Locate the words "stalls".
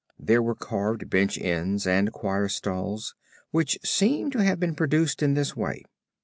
2.47-3.13